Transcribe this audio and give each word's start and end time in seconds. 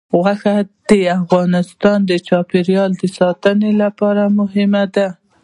غوښې 0.19 0.57
د 0.89 0.91
افغانستان 1.19 1.97
د 2.09 2.11
چاپیریال 2.27 2.91
ساتنې 3.17 3.71
لپاره 3.81 4.23
مهم 4.39 4.73
دي. 4.95 5.07